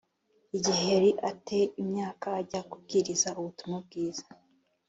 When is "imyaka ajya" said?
1.81-2.61